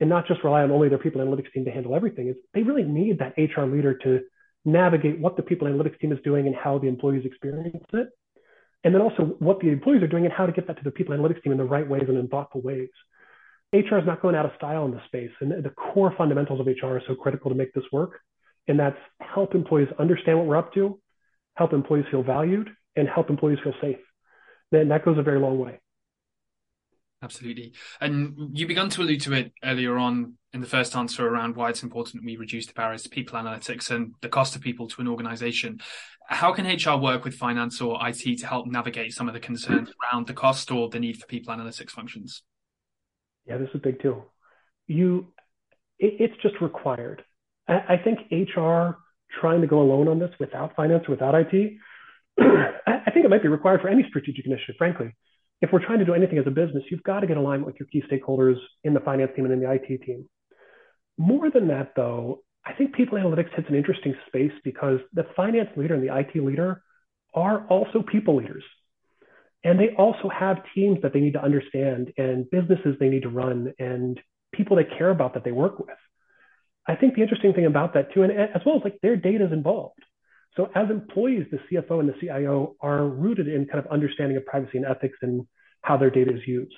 and 0.00 0.10
not 0.10 0.26
just 0.26 0.44
rely 0.44 0.62
on 0.62 0.70
only 0.70 0.88
their 0.88 0.98
people 0.98 1.20
analytics 1.20 1.52
team 1.52 1.64
to 1.64 1.70
handle 1.70 1.94
everything 1.94 2.28
is 2.28 2.36
they 2.52 2.62
really 2.62 2.82
need 2.82 3.18
that 3.20 3.34
HR 3.38 3.62
leader 3.62 3.96
to 3.98 4.20
navigate 4.64 5.18
what 5.18 5.36
the 5.36 5.42
people 5.42 5.68
analytics 5.68 5.98
team 6.00 6.12
is 6.12 6.18
doing 6.24 6.46
and 6.46 6.56
how 6.56 6.78
the 6.78 6.88
employees 6.88 7.24
experience 7.24 7.84
it. 7.92 8.08
And 8.86 8.94
then 8.94 9.02
also 9.02 9.34
what 9.40 9.58
the 9.58 9.68
employees 9.70 10.00
are 10.04 10.06
doing 10.06 10.26
and 10.26 10.32
how 10.32 10.46
to 10.46 10.52
get 10.52 10.68
that 10.68 10.76
to 10.76 10.84
the 10.84 10.92
people 10.92 11.12
analytics 11.12 11.42
team 11.42 11.50
in 11.50 11.58
the 11.58 11.64
right 11.64 11.86
ways 11.86 12.04
and 12.06 12.16
in 12.16 12.28
thoughtful 12.28 12.60
ways. 12.60 12.88
HR 13.72 13.98
is 13.98 14.06
not 14.06 14.22
going 14.22 14.36
out 14.36 14.46
of 14.46 14.52
style 14.56 14.84
in 14.84 14.92
this 14.92 15.02
space. 15.06 15.32
And 15.40 15.50
the 15.50 15.70
core 15.70 16.14
fundamentals 16.16 16.60
of 16.60 16.68
HR 16.68 16.96
are 16.98 17.02
so 17.08 17.16
critical 17.16 17.50
to 17.50 17.56
make 17.56 17.74
this 17.74 17.82
work. 17.90 18.20
And 18.68 18.78
that's 18.78 18.96
help 19.20 19.56
employees 19.56 19.88
understand 19.98 20.38
what 20.38 20.46
we're 20.46 20.56
up 20.56 20.72
to, 20.74 21.00
help 21.54 21.72
employees 21.72 22.04
feel 22.12 22.22
valued, 22.22 22.70
and 22.94 23.08
help 23.08 23.28
employees 23.28 23.58
feel 23.64 23.74
safe. 23.80 23.98
And 24.70 24.88
that 24.92 25.04
goes 25.04 25.18
a 25.18 25.22
very 25.22 25.40
long 25.40 25.58
way. 25.58 25.80
Absolutely. 27.26 27.72
And 28.00 28.56
you 28.56 28.68
began 28.68 28.88
to 28.90 29.02
allude 29.02 29.20
to 29.22 29.32
it 29.32 29.52
earlier 29.64 29.98
on 29.98 30.34
in 30.52 30.60
the 30.60 30.66
first 30.66 30.94
answer 30.94 31.26
around 31.26 31.56
why 31.56 31.70
it's 31.70 31.82
important 31.82 32.24
we 32.24 32.36
reduce 32.36 32.68
the 32.68 32.72
barriers 32.72 33.02
to 33.02 33.08
people 33.08 33.36
analytics 33.36 33.90
and 33.90 34.14
the 34.20 34.28
cost 34.28 34.54
of 34.54 34.62
people 34.62 34.86
to 34.86 35.00
an 35.00 35.08
organization. 35.08 35.80
How 36.28 36.52
can 36.52 36.66
HR 36.66 37.02
work 37.02 37.24
with 37.24 37.34
finance 37.34 37.80
or 37.80 37.98
IT 38.06 38.38
to 38.38 38.46
help 38.46 38.68
navigate 38.68 39.12
some 39.12 39.26
of 39.26 39.34
the 39.34 39.40
concerns 39.40 39.90
around 40.12 40.28
the 40.28 40.34
cost 40.34 40.70
or 40.70 40.88
the 40.88 41.00
need 41.00 41.16
for 41.16 41.26
people 41.26 41.52
analytics 41.52 41.90
functions? 41.90 42.44
Yeah, 43.44 43.56
this 43.56 43.70
is 43.70 43.74
a 43.74 43.78
big 43.78 44.00
too. 44.00 44.22
You, 44.86 45.26
it, 45.98 46.14
it's 46.20 46.42
just 46.42 46.54
required. 46.60 47.24
I, 47.66 47.94
I, 47.94 47.96
think 47.96 48.20
HR 48.30 48.98
trying 49.40 49.62
to 49.62 49.66
go 49.66 49.80
alone 49.80 50.06
on 50.06 50.20
this 50.20 50.30
without 50.38 50.76
finance, 50.76 51.08
without 51.08 51.34
IT, 51.34 51.72
I 52.38 53.10
think 53.12 53.24
it 53.24 53.30
might 53.30 53.42
be 53.42 53.48
required 53.48 53.80
for 53.80 53.88
any 53.88 54.04
strategic 54.08 54.46
initiative, 54.46 54.76
frankly 54.78 55.12
if 55.60 55.70
we're 55.72 55.84
trying 55.84 55.98
to 56.00 56.04
do 56.04 56.14
anything 56.14 56.38
as 56.38 56.46
a 56.46 56.50
business, 56.50 56.84
you've 56.90 57.02
got 57.02 57.20
to 57.20 57.26
get 57.26 57.36
alignment 57.36 57.66
with 57.66 57.76
your 57.80 57.88
key 57.88 58.02
stakeholders 58.10 58.56
in 58.84 58.94
the 58.94 59.00
finance 59.00 59.32
team 59.34 59.44
and 59.46 59.54
in 59.54 59.60
the 59.60 59.70
IT 59.70 60.02
team. 60.02 60.28
More 61.18 61.50
than 61.50 61.68
that, 61.68 61.92
though, 61.96 62.42
I 62.64 62.74
think 62.74 62.94
people 62.94 63.18
analytics 63.18 63.54
hits 63.54 63.68
an 63.68 63.74
interesting 63.74 64.14
space 64.26 64.52
because 64.64 64.98
the 65.14 65.26
finance 65.34 65.70
leader 65.76 65.94
and 65.94 66.06
the 66.06 66.14
IT 66.14 66.44
leader 66.44 66.82
are 67.34 67.66
also 67.68 68.02
people 68.02 68.36
leaders. 68.36 68.64
And 69.64 69.78
they 69.78 69.90
also 69.96 70.28
have 70.28 70.58
teams 70.74 70.98
that 71.02 71.12
they 71.12 71.20
need 71.20 71.32
to 71.32 71.42
understand 71.42 72.12
and 72.18 72.48
businesses 72.50 72.96
they 73.00 73.08
need 73.08 73.22
to 73.22 73.28
run 73.28 73.72
and 73.78 74.20
people 74.52 74.76
they 74.76 74.84
care 74.84 75.10
about 75.10 75.34
that 75.34 75.44
they 75.44 75.52
work 75.52 75.78
with. 75.78 75.96
I 76.86 76.94
think 76.94 77.14
the 77.14 77.22
interesting 77.22 77.52
thing 77.52 77.66
about 77.66 77.94
that 77.94 78.12
too, 78.14 78.22
and 78.22 78.32
as 78.32 78.62
well 78.64 78.76
as 78.76 78.82
like 78.84 78.98
their 79.02 79.16
data 79.16 79.46
is 79.46 79.52
involved. 79.52 79.98
So 80.56 80.70
as 80.74 80.90
employees, 80.90 81.46
the 81.50 81.58
CFO 81.70 82.00
and 82.00 82.08
the 82.08 82.14
CIO 82.20 82.76
are 82.80 83.06
rooted 83.06 83.46
in 83.48 83.66
kind 83.66 83.84
of 83.84 83.90
understanding 83.90 84.36
of 84.36 84.46
privacy 84.46 84.78
and 84.78 84.86
ethics 84.86 85.18
and 85.22 85.46
how 85.82 85.96
their 85.96 86.10
data 86.10 86.34
is 86.34 86.40
used. 86.46 86.76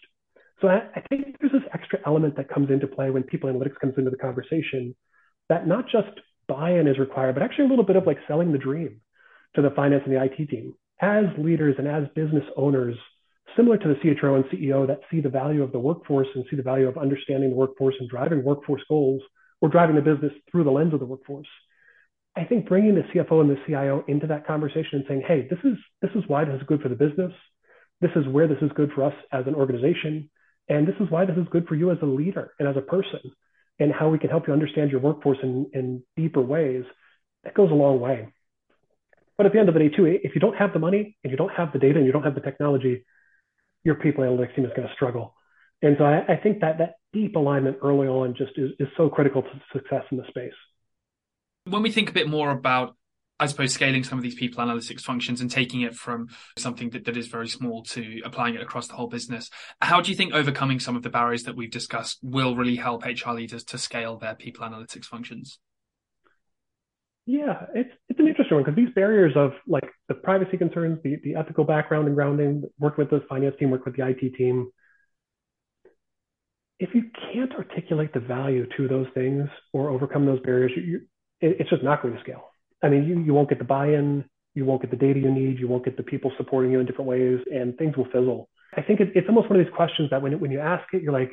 So 0.60 0.68
I, 0.68 0.88
I 0.96 1.02
think 1.08 1.36
there's 1.40 1.52
this 1.52 1.62
extra 1.72 2.00
element 2.04 2.36
that 2.36 2.48
comes 2.48 2.70
into 2.70 2.88
play 2.88 3.10
when 3.10 3.22
people 3.22 3.50
analytics 3.50 3.78
comes 3.80 3.94
into 3.96 4.10
the 4.10 4.16
conversation 4.16 4.94
that 5.48 5.66
not 5.66 5.84
just 5.84 6.08
buy-in 6.48 6.88
is 6.88 6.98
required, 6.98 7.34
but 7.34 7.42
actually 7.42 7.66
a 7.66 7.68
little 7.68 7.84
bit 7.84 7.96
of 7.96 8.06
like 8.06 8.18
selling 8.26 8.52
the 8.52 8.58
dream 8.58 9.00
to 9.54 9.62
the 9.62 9.70
finance 9.70 10.02
and 10.04 10.14
the 10.14 10.22
IT 10.22 10.48
team. 10.48 10.74
As 11.00 11.26
leaders 11.38 11.76
and 11.78 11.86
as 11.86 12.04
business 12.16 12.44
owners, 12.56 12.96
similar 13.56 13.78
to 13.78 13.88
the 13.88 13.94
CHRO 13.94 14.36
and 14.36 14.44
CEO 14.46 14.86
that 14.88 15.00
see 15.10 15.20
the 15.20 15.28
value 15.28 15.62
of 15.62 15.70
the 15.70 15.78
workforce 15.78 16.26
and 16.34 16.44
see 16.50 16.56
the 16.56 16.62
value 16.62 16.88
of 16.88 16.98
understanding 16.98 17.50
the 17.50 17.56
workforce 17.56 17.94
and 18.00 18.08
driving 18.10 18.42
workforce 18.42 18.82
goals, 18.88 19.22
or 19.60 19.68
driving 19.68 19.96
the 19.96 20.02
business 20.02 20.32
through 20.50 20.64
the 20.64 20.70
lens 20.70 20.94
of 20.94 21.00
the 21.00 21.06
workforce. 21.06 21.46
I 22.36 22.44
think 22.44 22.68
bringing 22.68 22.94
the 22.94 23.02
CFO 23.02 23.40
and 23.40 23.50
the 23.50 23.56
CIO 23.66 24.04
into 24.06 24.28
that 24.28 24.46
conversation 24.46 24.90
and 24.98 25.04
saying, 25.08 25.22
hey, 25.26 25.48
this 25.50 25.58
is 25.64 25.76
this 26.02 26.10
is 26.14 26.22
why 26.28 26.44
this 26.44 26.54
is 26.54 26.66
good 26.66 26.80
for 26.80 26.88
the 26.88 26.94
business. 26.94 27.32
This 28.00 28.10
is 28.14 28.28
where 28.28 28.46
this 28.46 28.62
is 28.62 28.70
good 28.76 28.92
for 28.94 29.04
us 29.04 29.14
as 29.32 29.46
an 29.46 29.54
organization. 29.54 30.30
And 30.68 30.86
this 30.86 30.94
is 31.00 31.10
why 31.10 31.24
this 31.24 31.36
is 31.36 31.46
good 31.50 31.66
for 31.66 31.74
you 31.74 31.90
as 31.90 31.98
a 32.02 32.06
leader 32.06 32.52
and 32.58 32.68
as 32.68 32.76
a 32.76 32.82
person 32.82 33.20
and 33.80 33.92
how 33.92 34.08
we 34.08 34.18
can 34.18 34.30
help 34.30 34.46
you 34.46 34.52
understand 34.52 34.90
your 34.90 35.00
workforce 35.00 35.38
in, 35.42 35.66
in 35.72 36.02
deeper 36.16 36.42
ways. 36.42 36.84
That 37.44 37.54
goes 37.54 37.70
a 37.70 37.74
long 37.74 38.00
way. 38.00 38.28
But 39.36 39.46
at 39.46 39.52
the 39.52 39.60
end 39.60 39.68
of 39.68 39.74
the 39.74 39.80
day, 39.80 39.88
too, 39.88 40.04
if 40.04 40.34
you 40.34 40.40
don't 40.40 40.56
have 40.56 40.72
the 40.72 40.80
money 40.80 41.16
and 41.22 41.30
you 41.30 41.36
don't 41.36 41.52
have 41.52 41.72
the 41.72 41.78
data 41.78 41.96
and 41.96 42.06
you 42.06 42.12
don't 42.12 42.24
have 42.24 42.34
the 42.34 42.40
technology, 42.40 43.04
your 43.84 43.94
people 43.94 44.24
analytics 44.24 44.54
team 44.56 44.64
is 44.64 44.72
going 44.76 44.88
to 44.88 44.94
struggle. 44.94 45.34
And 45.80 45.96
so 45.96 46.04
I, 46.04 46.32
I 46.32 46.36
think 46.36 46.60
that 46.60 46.78
that 46.78 46.94
deep 47.12 47.36
alignment 47.36 47.78
early 47.82 48.08
on 48.08 48.34
just 48.36 48.52
is, 48.56 48.72
is 48.80 48.88
so 48.96 49.08
critical 49.08 49.42
to 49.42 49.62
success 49.72 50.02
in 50.10 50.18
the 50.18 50.24
space. 50.28 50.52
When 51.68 51.82
we 51.82 51.90
think 51.90 52.10
a 52.10 52.12
bit 52.12 52.28
more 52.28 52.50
about 52.50 52.96
I 53.40 53.46
suppose 53.46 53.72
scaling 53.72 54.02
some 54.02 54.18
of 54.18 54.24
these 54.24 54.34
people 54.34 54.64
analytics 54.64 55.02
functions 55.02 55.40
and 55.40 55.50
taking 55.50 55.82
it 55.82 55.94
from 55.94 56.28
something 56.56 56.90
that, 56.90 57.04
that 57.04 57.16
is 57.16 57.28
very 57.28 57.48
small 57.48 57.84
to 57.84 58.20
applying 58.24 58.56
it 58.56 58.60
across 58.60 58.88
the 58.88 58.94
whole 58.94 59.06
business. 59.06 59.48
How 59.80 60.00
do 60.00 60.10
you 60.10 60.16
think 60.16 60.34
overcoming 60.34 60.80
some 60.80 60.96
of 60.96 61.02
the 61.02 61.10
barriers 61.10 61.44
that 61.44 61.54
we've 61.54 61.70
discussed 61.70 62.18
will 62.20 62.56
really 62.56 62.76
help 62.76 63.04
HR 63.04 63.32
leaders 63.32 63.62
to 63.64 63.78
scale 63.78 64.16
their 64.16 64.34
people 64.34 64.66
analytics 64.66 65.04
functions? 65.04 65.60
Yeah, 67.26 67.66
it's 67.74 67.90
it's 68.08 68.18
an 68.18 68.26
interesting 68.26 68.56
one 68.56 68.64
because 68.64 68.74
these 68.74 68.94
barriers 68.94 69.34
of 69.36 69.52
like 69.66 69.88
the 70.08 70.14
privacy 70.14 70.56
concerns, 70.56 70.98
the, 71.04 71.16
the 71.22 71.34
ethical 71.36 71.62
background 71.62 72.06
and 72.06 72.16
grounding, 72.16 72.64
work 72.78 72.96
with 72.96 73.10
the 73.10 73.22
finance 73.28 73.54
team, 73.58 73.70
work 73.70 73.84
with 73.84 73.96
the 73.96 74.06
IT 74.06 74.34
team. 74.36 74.70
If 76.80 76.94
you 76.94 77.02
can't 77.32 77.52
articulate 77.52 78.14
the 78.14 78.20
value 78.20 78.66
to 78.78 78.88
those 78.88 79.08
things 79.12 79.48
or 79.74 79.90
overcome 79.90 80.24
those 80.24 80.40
barriers, 80.40 80.72
you, 80.74 81.02
it, 81.40 81.56
it's 81.60 81.70
just 81.70 81.82
not 81.82 82.02
going 82.02 82.14
to 82.14 82.20
scale. 82.20 82.44
I 82.82 82.88
mean, 82.88 83.04
you, 83.04 83.20
you 83.20 83.34
won't 83.34 83.48
get 83.48 83.58
the 83.58 83.64
buy-in, 83.64 84.24
you 84.54 84.64
won't 84.64 84.82
get 84.82 84.90
the 84.90 84.96
data 84.96 85.18
you 85.18 85.30
need, 85.30 85.58
you 85.58 85.68
won't 85.68 85.84
get 85.84 85.96
the 85.96 86.02
people 86.02 86.32
supporting 86.36 86.70
you 86.72 86.80
in 86.80 86.86
different 86.86 87.08
ways, 87.08 87.40
and 87.52 87.76
things 87.76 87.96
will 87.96 88.06
fizzle. 88.06 88.48
I 88.76 88.82
think 88.82 89.00
it, 89.00 89.12
it's 89.14 89.28
almost 89.28 89.48
one 89.50 89.58
of 89.58 89.66
these 89.66 89.74
questions 89.74 90.10
that 90.10 90.22
when, 90.22 90.38
when 90.40 90.50
you 90.50 90.60
ask 90.60 90.84
it, 90.92 91.02
you're 91.02 91.12
like, 91.12 91.32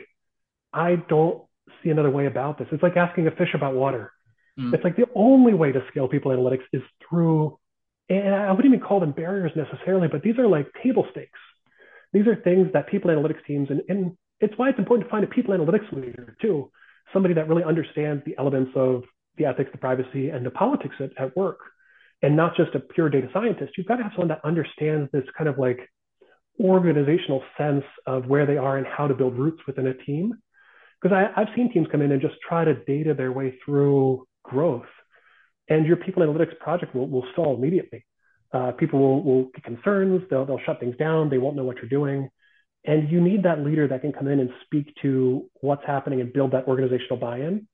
I 0.74 0.96
don't 0.96 1.44
see 1.84 1.90
another 1.90 2.10
way 2.10 2.26
about 2.26 2.58
this. 2.58 2.68
It's 2.72 2.84
like 2.84 2.98
asking 2.98 3.28
a 3.28 3.32
fish 3.32 3.54
about 3.54 3.76
water. 3.76 4.12
Mm. 4.60 4.74
It's 4.74 4.84
like 4.84 4.96
the 4.96 5.08
only 5.16 5.54
way 5.54 5.72
to 5.72 5.84
scale 5.90 6.08
people 6.08 6.32
analytics 6.32 6.64
is 6.72 6.82
through, 7.08 7.58
and 8.10 8.34
I 8.34 8.52
wouldn't 8.52 8.74
even 8.74 8.86
call 8.86 9.00
them 9.00 9.12
barriers 9.12 9.52
necessarily, 9.56 10.08
but 10.08 10.22
these 10.22 10.38
are 10.38 10.48
like 10.48 10.68
table 10.84 11.06
stakes. 11.12 11.40
These 12.14 12.28
are 12.28 12.36
things 12.36 12.70
that 12.74 12.88
people 12.88 13.12
analytics 13.12 13.44
teams, 13.46 13.70
and, 13.70 13.82
and 13.90 14.18
it's 14.40 14.54
why 14.58 14.70
it's 14.70 14.80
important 14.80 15.08
to 15.08 15.12
find 15.12 15.24
a 15.24 15.28
people 15.28 15.54
analytics 15.54 15.92
leader 15.92 16.38
too, 16.42 16.72
somebody 17.12 17.34
that 17.34 17.48
really 17.48 17.64
understands 17.64 18.24
the 18.26 18.36
elements 18.38 18.72
of 18.76 19.04
the 19.38 19.46
ethics, 19.46 19.70
the 19.72 19.78
privacy, 19.78 20.30
and 20.30 20.46
the 20.46 20.52
politics 20.52 20.96
at, 21.00 21.12
at 21.18 21.36
work, 21.36 21.60
and 22.22 22.36
not 22.36 22.56
just 22.56 22.76
a 22.76 22.80
pure 22.80 23.10
data 23.10 23.28
scientist. 23.34 23.74
You've 23.78 23.88
got 23.88 23.98
to 23.98 24.04
have 24.04 24.12
someone 24.14 24.30
that 24.30 24.42
understands 24.44 25.12
this 25.12 25.26
kind 25.38 25.50
of 25.50 25.58
like 25.58 25.80
organizational 26.60 27.44
sense 27.58 27.84
of 28.08 28.28
where 28.28 28.46
they 28.46 28.58
are 28.58 28.78
and 28.78 28.88
how 28.88 29.08
to 29.08 29.14
build 29.14 29.38
roots 29.38 29.62
within 29.68 29.88
a 29.88 29.94
team. 29.94 30.34
Because 31.02 31.30
I've 31.36 31.50
seen 31.56 31.72
teams 31.72 31.88
come 31.92 32.02
in 32.02 32.12
and 32.12 32.22
just 32.22 32.36
try 32.48 32.66
to 32.66 32.74
data 32.86 33.14
their 33.14 33.32
way 33.32 33.58
through 33.64 34.26
growth, 34.44 34.86
and 35.70 35.86
your 35.86 35.98
people 35.98 36.24
analytics 36.24 36.58
project 36.60 36.96
will, 36.96 37.08
will 37.08 37.26
stall 37.34 37.56
immediately. 37.56 38.06
Uh, 38.54 38.72
people 38.72 39.00
will, 39.00 39.24
will 39.24 39.44
get 39.54 39.64
concerns, 39.64 40.22
they'll, 40.30 40.46
they'll 40.46 40.62
shut 40.66 40.80
things 40.80 40.96
down, 40.98 41.30
they 41.30 41.38
won't 41.38 41.56
know 41.56 41.64
what 41.66 41.78
you're 41.78 41.90
doing. 41.90 42.30
And 42.86 43.10
you 43.10 43.20
need 43.20 43.44
that 43.44 43.60
leader 43.60 43.88
that 43.88 44.02
can 44.02 44.14
come 44.14 44.28
in 44.28 44.40
and 44.40 44.50
speak 44.64 44.94
to 45.02 45.50
what's 45.62 45.86
happening 45.86 46.22
and 46.22 46.32
build 46.32 46.52
that 46.52 46.68
organizational 46.68 47.18
buy 47.18 47.40
in. 47.40 47.68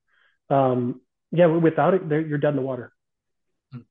Um, 0.50 1.01
yeah, 1.32 1.46
without 1.46 1.94
it, 1.94 2.02
you're 2.08 2.38
dead 2.38 2.50
in 2.50 2.56
the 2.58 2.62
water. 2.62 2.92
Hmm. 3.72 3.82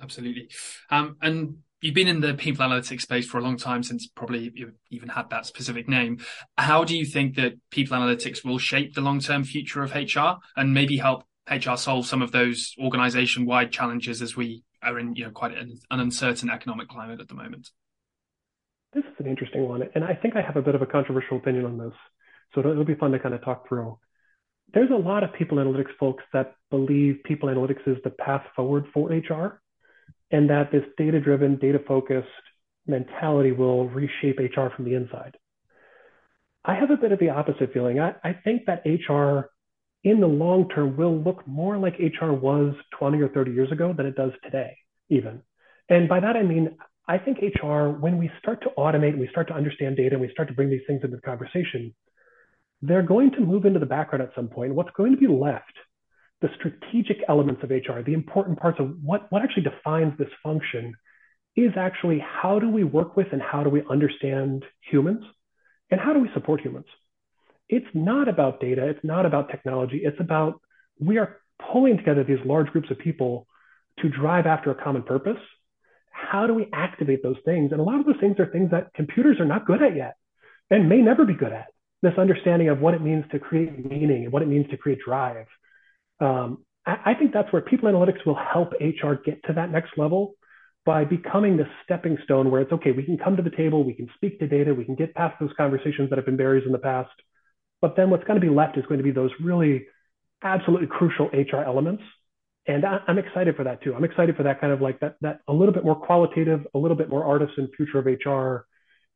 Absolutely. 0.00 0.48
Um, 0.90 1.16
and 1.20 1.58
you've 1.80 1.94
been 1.94 2.08
in 2.08 2.20
the 2.20 2.34
people 2.34 2.66
analytics 2.66 3.02
space 3.02 3.26
for 3.26 3.38
a 3.38 3.42
long 3.42 3.56
time 3.56 3.82
since 3.82 4.06
probably 4.06 4.52
you 4.54 4.72
even 4.90 5.08
had 5.08 5.30
that 5.30 5.46
specific 5.46 5.88
name. 5.88 6.18
How 6.56 6.84
do 6.84 6.96
you 6.96 7.04
think 7.04 7.36
that 7.36 7.54
people 7.70 7.96
analytics 7.96 8.44
will 8.44 8.58
shape 8.58 8.94
the 8.94 9.00
long 9.00 9.20
term 9.20 9.44
future 9.44 9.82
of 9.82 9.94
HR 9.94 10.38
and 10.56 10.74
maybe 10.74 10.98
help 10.98 11.24
HR 11.50 11.76
solve 11.76 12.06
some 12.06 12.22
of 12.22 12.32
those 12.32 12.74
organization 12.78 13.46
wide 13.46 13.72
challenges 13.72 14.22
as 14.22 14.36
we 14.36 14.62
are 14.82 14.98
in 14.98 15.14
you 15.14 15.24
know 15.24 15.30
quite 15.30 15.56
an, 15.56 15.78
an 15.90 16.00
uncertain 16.00 16.50
economic 16.50 16.88
climate 16.88 17.20
at 17.20 17.28
the 17.28 17.34
moment? 17.34 17.70
This 18.92 19.04
is 19.04 19.14
an 19.18 19.26
interesting 19.26 19.68
one, 19.68 19.82
and 19.94 20.04
I 20.04 20.14
think 20.14 20.34
I 20.36 20.42
have 20.42 20.56
a 20.56 20.62
bit 20.62 20.74
of 20.74 20.82
a 20.82 20.86
controversial 20.86 21.36
opinion 21.36 21.64
on 21.64 21.78
this. 21.78 21.92
So 22.54 22.60
it'll 22.60 22.84
be 22.84 22.96
fun 22.96 23.12
to 23.12 23.18
kind 23.20 23.34
of 23.34 23.44
talk 23.44 23.68
through 23.68 23.98
there's 24.72 24.90
a 24.90 24.94
lot 24.94 25.24
of 25.24 25.32
people 25.32 25.58
analytics 25.58 25.94
folks 25.98 26.22
that 26.32 26.54
believe 26.70 27.22
people 27.24 27.48
analytics 27.48 27.86
is 27.86 27.96
the 28.04 28.10
path 28.10 28.42
forward 28.54 28.86
for 28.92 29.08
HR 29.08 29.60
and 30.30 30.48
that 30.50 30.70
this 30.70 30.84
data 30.96 31.20
driven, 31.20 31.56
data 31.56 31.80
focused 31.86 32.28
mentality 32.86 33.52
will 33.52 33.88
reshape 33.88 34.38
HR 34.38 34.68
from 34.74 34.84
the 34.84 34.94
inside. 34.94 35.36
I 36.64 36.74
have 36.74 36.90
a 36.90 36.96
bit 36.96 37.12
of 37.12 37.18
the 37.18 37.30
opposite 37.30 37.72
feeling. 37.72 38.00
I, 38.00 38.14
I 38.22 38.34
think 38.44 38.62
that 38.66 38.82
HR 38.84 39.50
in 40.04 40.20
the 40.20 40.26
long 40.26 40.68
term 40.68 40.96
will 40.96 41.18
look 41.18 41.46
more 41.46 41.78
like 41.78 41.94
HR 41.98 42.32
was 42.32 42.74
20 42.98 43.20
or 43.20 43.28
30 43.28 43.52
years 43.52 43.72
ago 43.72 43.92
than 43.96 44.06
it 44.06 44.16
does 44.16 44.32
today, 44.44 44.76
even. 45.08 45.42
And 45.88 46.08
by 46.08 46.20
that, 46.20 46.36
I 46.36 46.42
mean, 46.42 46.76
I 47.08 47.18
think 47.18 47.38
HR, 47.38 47.88
when 47.88 48.18
we 48.18 48.30
start 48.38 48.62
to 48.62 48.70
automate 48.78 49.10
and 49.10 49.20
we 49.20 49.28
start 49.28 49.48
to 49.48 49.54
understand 49.54 49.96
data 49.96 50.14
and 50.14 50.20
we 50.20 50.30
start 50.30 50.48
to 50.48 50.54
bring 50.54 50.70
these 50.70 50.82
things 50.86 51.00
into 51.02 51.16
the 51.16 51.22
conversation, 51.22 51.94
they're 52.82 53.02
going 53.02 53.32
to 53.32 53.40
move 53.40 53.64
into 53.64 53.78
the 53.78 53.86
background 53.86 54.22
at 54.22 54.34
some 54.34 54.48
point. 54.48 54.74
What's 54.74 54.90
going 54.96 55.12
to 55.12 55.18
be 55.18 55.26
left, 55.26 55.72
the 56.40 56.48
strategic 56.56 57.18
elements 57.28 57.62
of 57.62 57.70
HR, 57.70 58.00
the 58.04 58.14
important 58.14 58.58
parts 58.58 58.78
of 58.80 58.96
what, 59.02 59.30
what 59.30 59.42
actually 59.42 59.64
defines 59.64 60.16
this 60.18 60.30
function, 60.42 60.94
is 61.56 61.72
actually 61.76 62.20
how 62.20 62.58
do 62.58 62.70
we 62.70 62.84
work 62.84 63.16
with 63.16 63.26
and 63.32 63.42
how 63.42 63.62
do 63.62 63.70
we 63.70 63.82
understand 63.90 64.64
humans 64.90 65.24
and 65.90 66.00
how 66.00 66.12
do 66.12 66.20
we 66.20 66.30
support 66.32 66.60
humans? 66.60 66.86
It's 67.68 67.86
not 67.92 68.28
about 68.28 68.60
data, 68.60 68.88
it's 68.88 69.04
not 69.04 69.26
about 69.26 69.50
technology, 69.50 70.00
it's 70.04 70.20
about 70.20 70.60
we 70.98 71.18
are 71.18 71.38
pulling 71.72 71.96
together 71.96 72.24
these 72.24 72.38
large 72.44 72.68
groups 72.68 72.90
of 72.90 72.98
people 72.98 73.46
to 74.00 74.08
drive 74.08 74.46
after 74.46 74.70
a 74.70 74.82
common 74.82 75.02
purpose. 75.02 75.38
How 76.10 76.46
do 76.46 76.54
we 76.54 76.68
activate 76.72 77.22
those 77.22 77.36
things? 77.44 77.72
And 77.72 77.80
a 77.80 77.84
lot 77.84 78.00
of 78.00 78.06
those 78.06 78.20
things 78.20 78.36
are 78.38 78.46
things 78.46 78.70
that 78.70 78.94
computers 78.94 79.38
are 79.40 79.44
not 79.44 79.66
good 79.66 79.82
at 79.82 79.96
yet 79.96 80.16
and 80.70 80.88
may 80.88 80.98
never 80.98 81.24
be 81.24 81.34
good 81.34 81.52
at 81.52 81.66
this 82.02 82.14
understanding 82.18 82.68
of 82.68 82.80
what 82.80 82.94
it 82.94 83.02
means 83.02 83.24
to 83.32 83.38
create 83.38 83.84
meaning 83.84 84.24
and 84.24 84.32
what 84.32 84.42
it 84.42 84.48
means 84.48 84.68
to 84.70 84.76
create 84.76 84.98
drive. 85.04 85.46
Um, 86.20 86.64
I, 86.86 86.96
I, 87.06 87.14
think 87.14 87.32
that's 87.32 87.52
where 87.52 87.62
people 87.62 87.90
analytics 87.90 88.24
will 88.24 88.36
help 88.36 88.72
HR 88.80 89.14
get 89.14 89.42
to 89.44 89.52
that 89.54 89.70
next 89.70 89.92
level 89.96 90.34
by 90.86 91.04
becoming 91.04 91.56
the 91.56 91.66
stepping 91.84 92.16
stone 92.24 92.50
where 92.50 92.62
it's 92.62 92.72
okay, 92.72 92.92
we 92.92 93.02
can 93.02 93.18
come 93.18 93.36
to 93.36 93.42
the 93.42 93.50
table, 93.50 93.84
we 93.84 93.94
can 93.94 94.08
speak 94.14 94.38
to 94.38 94.46
data, 94.46 94.74
we 94.74 94.84
can 94.84 94.94
get 94.94 95.14
past 95.14 95.36
those 95.40 95.50
conversations 95.56 96.08
that 96.10 96.16
have 96.16 96.24
been 96.24 96.38
barriers 96.38 96.64
in 96.64 96.72
the 96.72 96.78
past. 96.78 97.10
But 97.82 97.96
then 97.96 98.10
what's 98.10 98.24
going 98.24 98.40
to 98.40 98.46
be 98.46 98.52
left 98.52 98.78
is 98.78 98.84
going 98.86 98.98
to 98.98 99.04
be 99.04 99.10
those 99.10 99.30
really 99.42 99.86
absolutely 100.42 100.86
crucial 100.86 101.26
HR 101.32 101.62
elements. 101.62 102.02
And 102.66 102.84
I, 102.84 102.98
I'm 103.06 103.18
excited 103.18 103.56
for 103.56 103.64
that 103.64 103.82
too. 103.82 103.94
I'm 103.94 104.04
excited 104.04 104.36
for 104.36 104.44
that 104.44 104.60
kind 104.60 104.72
of 104.72 104.80
like 104.80 105.00
that, 105.00 105.16
that 105.20 105.40
a 105.48 105.52
little 105.52 105.74
bit 105.74 105.84
more 105.84 105.96
qualitative, 105.96 106.66
a 106.74 106.78
little 106.78 106.96
bit 106.96 107.10
more 107.10 107.24
artisan 107.24 107.68
future 107.76 107.98
of 107.98 108.06
HR 108.06 108.66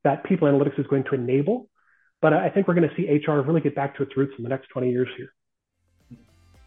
that 0.05 0.25
people 0.25 0.49
analytics 0.49 0.79
is 0.79 0.87
going 0.87 1.05
to 1.05 1.15
enable 1.15 1.69
but 2.23 2.33
I 2.33 2.49
think 2.49 2.69
we're 2.69 2.75
going 2.75 2.89
to 2.89 2.95
see 2.97 3.09
HR 3.09 3.41
really 3.41 3.61
get 3.61 3.75
back 3.75 3.97
to 3.97 4.03
its 4.03 4.17
roots 4.17 4.35
in 4.39 4.45
the 4.45 4.51
next 4.51 4.69
20 4.69 4.91
years 4.91 5.09
here. 5.17 5.29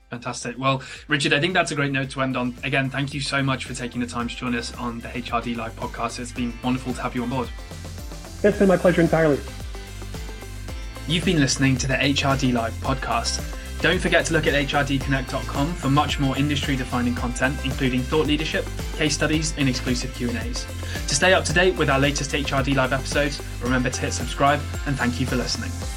Fantastic. 0.10 0.58
Well, 0.58 0.82
Richard, 1.08 1.34
I 1.34 1.39
think 1.39 1.54
that's 1.54 1.72
a 1.72 1.75
great 1.75 1.92
note 1.92 2.10
to 2.12 2.22
end 2.22 2.38
on. 2.38 2.56
Again, 2.63 2.89
thank 2.89 3.13
you 3.13 3.20
so 3.20 3.44
much 3.44 3.66
for 3.66 3.74
taking 3.74 4.00
the 4.00 4.08
time 4.08 4.30
to 4.30 4.36
join 4.36 4.56
us 4.56 4.74
on 4.75 5.01
the 5.01 5.10
HRD 5.10 5.58
Live 5.58 5.75
podcast. 5.75 6.20
It's 6.20 6.32
been 6.32 6.54
wonderful 6.63 6.94
to 6.94 7.01
have 7.01 7.13
you 7.13 7.24
on 7.24 7.30
board. 7.30 7.50
It's 8.44 8.58
been 8.58 8.70
my 8.70 8.77
pleasure 8.77 9.01
entirely. 9.01 9.39
You've 11.08 11.25
been 11.25 11.39
listening 11.39 11.77
to 11.77 11.88
the 11.88 11.96
HRD 11.96 12.54
Live 12.54 12.74
podcast. 12.75 13.56
Don't 13.81 14.00
forget 14.00 14.25
to 14.25 14.34
look 14.34 14.48
at 14.48 14.53
hrdconnect.com 14.53 15.74
for 15.74 15.89
much 15.89 16.19
more 16.19 16.36
industry-defining 16.36 17.13
content, 17.13 17.57
including 17.63 18.01
thought 18.01 18.25
leadership, 18.25 18.65
case 18.96 19.13
studies, 19.13 19.53
and 19.57 19.69
exclusive 19.69 20.13
Q&As. 20.15 20.65
To 21.07 21.15
stay 21.15 21.34
up 21.34 21.46
to 21.46 21.53
date 21.53 21.77
with 21.77 21.89
our 21.89 22.00
latest 22.00 22.31
HRD 22.31 22.75
Live 22.75 22.91
episodes, 22.91 23.41
remember 23.62 23.89
to 23.89 24.01
hit 24.01 24.13
subscribe, 24.13 24.60
and 24.88 24.98
thank 24.98 25.19
you 25.19 25.27
for 25.27 25.36
listening. 25.36 25.97